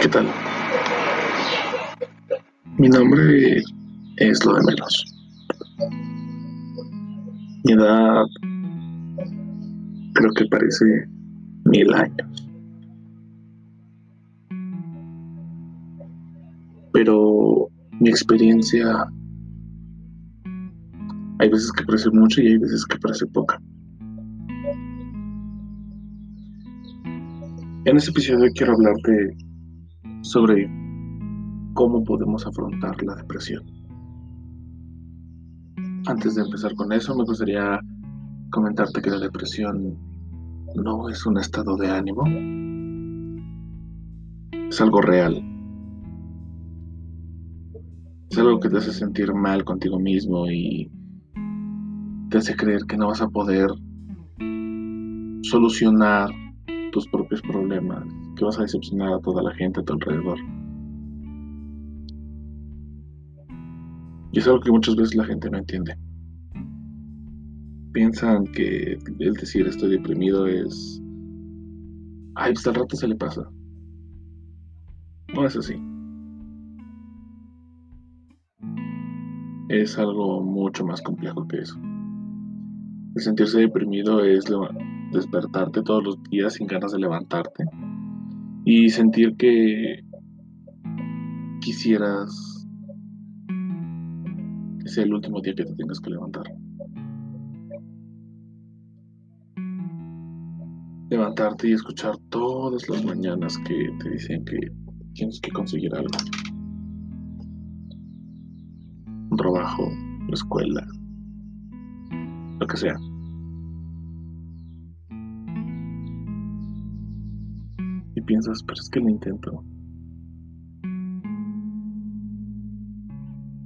[0.00, 0.26] ¿Qué tal?
[2.78, 3.62] Mi nombre
[4.16, 5.04] es lo de menos.
[7.64, 8.26] Mi edad
[10.14, 11.08] creo que parece
[11.64, 12.48] mil años.
[16.92, 17.68] Pero
[18.00, 19.06] mi experiencia
[21.38, 23.60] hay veces que parece mucho y hay veces que parece poca.
[27.84, 29.45] En este episodio quiero hablarte
[30.26, 30.68] sobre
[31.74, 33.62] cómo podemos afrontar la depresión.
[36.06, 37.78] Antes de empezar con eso, me gustaría
[38.50, 39.96] comentarte que la depresión
[40.74, 42.24] no es un estado de ánimo,
[44.68, 45.42] es algo real.
[48.30, 50.90] Es algo que te hace sentir mal contigo mismo y
[52.30, 53.68] te hace creer que no vas a poder
[55.42, 56.30] solucionar
[56.90, 58.04] tus propios problemas,
[58.36, 60.38] que vas a decepcionar a toda la gente a tu alrededor.
[64.32, 65.96] Y es algo que muchas veces la gente no entiende.
[67.92, 71.02] Piensan que el decir estoy deprimido es...
[72.34, 73.48] Ay, pues al rato se le pasa.
[75.34, 75.74] No es así.
[79.70, 81.80] Es algo mucho más complejo que eso.
[83.14, 84.44] El sentirse deprimido es
[85.12, 87.64] despertarte todos los días sin ganas de levantarte
[88.68, 90.00] y sentir que
[91.60, 92.66] quisieras
[94.80, 96.42] que sea el último día que te tengas que levantar.
[101.10, 104.58] Levantarte y escuchar todas las mañanas que te dicen que
[105.14, 106.10] tienes que conseguir algo.
[109.30, 109.88] Un trabajo,
[110.26, 110.84] la escuela,
[112.58, 112.96] lo que sea.
[118.26, 119.64] Piensas, pero es que lo intento.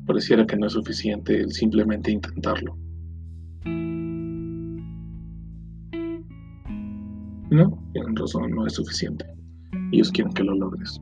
[0.07, 2.77] Pareciera que no es suficiente el simplemente intentarlo.
[7.51, 9.27] No, tienen razón, no es suficiente.
[9.93, 11.01] Ellos quieren que lo logres.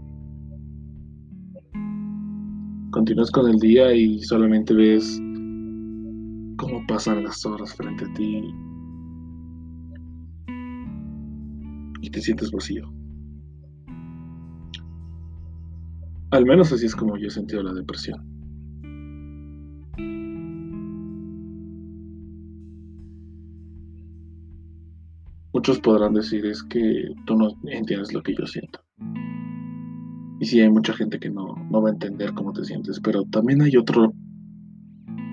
[2.91, 5.21] Continúas con el día y solamente ves
[6.57, 8.43] cómo pasan las horas frente a ti
[12.01, 12.98] y te sientes vacío.
[16.31, 18.21] Al menos así es como yo he sentido la depresión.
[25.55, 28.81] Muchos podrán decir es que tú no entiendes lo que yo siento.
[30.39, 33.25] Y sí, hay mucha gente que no, no va a entender cómo te sientes, pero
[33.25, 34.13] también hay otro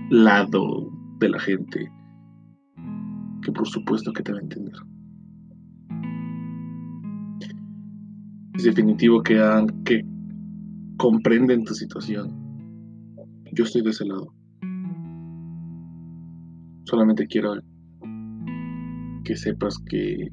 [0.10, 0.90] lado
[1.20, 1.92] de la gente
[3.44, 4.74] que por supuesto que te va a entender.
[8.54, 9.36] Es definitivo que,
[9.84, 10.15] que
[10.98, 12.34] comprenden tu situación.
[13.54, 14.34] Yo estoy de ese lado.
[16.86, 17.54] Solamente quiero
[19.24, 20.30] que sepas que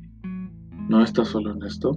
[0.89, 1.93] no estás solo en esto.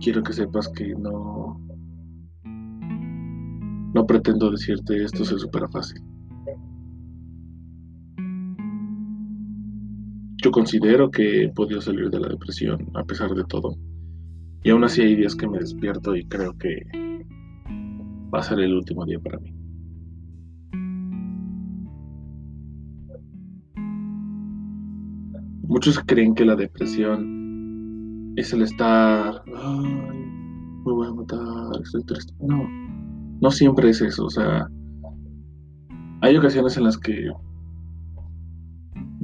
[0.00, 1.60] Quiero que sepas que no
[3.94, 6.02] no pretendo decirte esto se supera fácil.
[10.54, 13.76] Considero que he podido salir de la depresión a pesar de todo.
[14.62, 16.80] Y aún así hay días que me despierto y creo que
[18.32, 19.52] va a ser el último día para mí.
[25.66, 29.88] Muchos creen que la depresión es el estar, ay,
[30.86, 32.32] me voy a matar, estoy triste.
[32.38, 32.64] No,
[33.40, 34.26] no siempre es eso.
[34.26, 34.68] O sea,
[36.20, 37.28] hay ocasiones en las que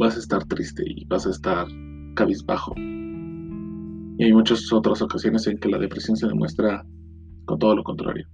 [0.00, 1.66] vas a estar triste y vas a estar
[2.14, 2.72] cabizbajo.
[2.76, 6.86] Y hay muchas otras ocasiones en que la depresión se demuestra
[7.44, 8.26] con todo lo contrario.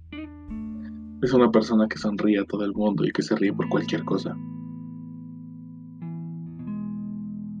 [1.21, 4.05] Es una persona que sonríe a todo el mundo y que se ríe por cualquier
[4.05, 4.33] cosa.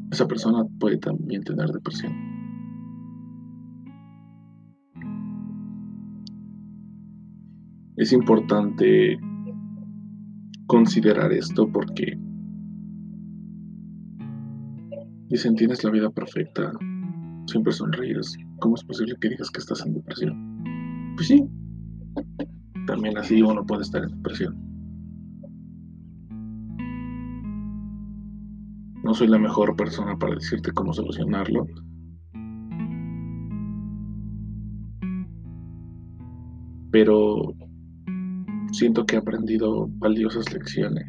[0.09, 2.13] Esa persona puede también tener depresión.
[7.97, 9.19] Es importante
[10.67, 12.17] considerar esto porque
[15.29, 16.71] Dicen, tienes la vida perfecta,
[17.47, 18.37] siempre sonríes.
[18.59, 21.13] ¿Cómo es posible que digas que estás en depresión?
[21.15, 21.45] Pues sí,
[22.85, 24.55] también así uno puede estar en depresión.
[29.03, 31.65] No soy la mejor persona para decirte cómo solucionarlo.
[36.91, 37.53] Pero
[38.71, 41.05] siento que he aprendido valiosas lecciones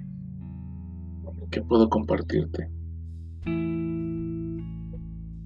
[1.51, 2.78] que puedo compartirte.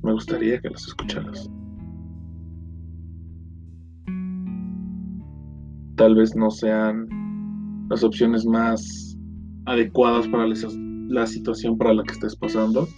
[0.03, 1.51] Me gustaría que las escucharas.
[5.97, 7.09] Tal vez no sean
[7.89, 9.17] las opciones más
[9.67, 12.89] adecuadas para la situación para la que estés pasando.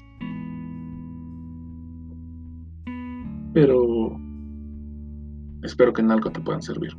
[3.53, 4.19] Pero
[5.63, 6.93] espero que en algo te puedan servir.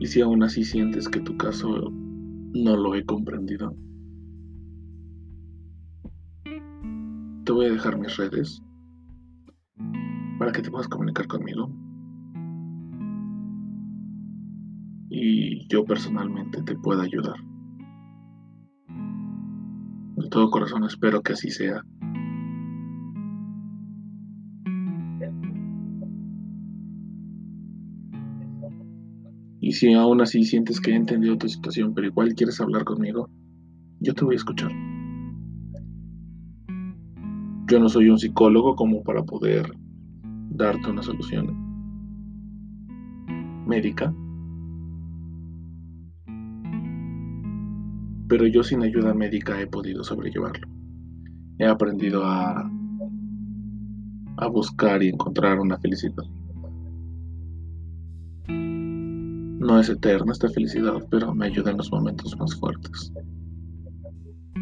[0.00, 3.76] Y si aún así sientes que tu caso no lo he comprendido,
[7.44, 8.62] te voy a dejar mis redes
[10.38, 11.70] para que te puedas comunicar conmigo.
[15.10, 17.36] Y yo personalmente te pueda ayudar.
[20.16, 21.82] De todo corazón espero que así sea.
[29.60, 33.28] Y si aún así sientes que he entendido tu situación, pero igual quieres hablar conmigo,
[34.00, 34.93] yo te voy a escuchar.
[37.66, 39.72] Yo no soy un psicólogo como para poder
[40.50, 41.64] darte una solución
[43.66, 44.14] médica.
[48.28, 50.68] Pero yo sin ayuda médica he podido sobrellevarlo.
[51.58, 52.70] He aprendido a,
[54.36, 56.24] a buscar y encontrar una felicidad.
[58.48, 63.10] No es eterna esta felicidad, pero me ayuda en los momentos más fuertes.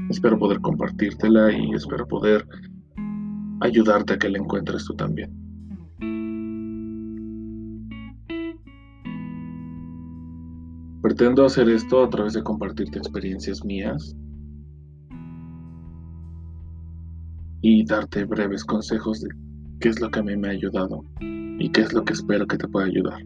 [0.08, 2.46] Espero poder compartírtela y espero poder
[3.62, 5.31] ayudarte a que la encuentres tú también.
[11.03, 14.14] Pretendo hacer esto a través de compartirte experiencias mías
[17.61, 19.29] y darte breves consejos de
[19.81, 22.47] qué es lo que a mí me ha ayudado y qué es lo que espero
[22.47, 23.20] que te pueda ayudar.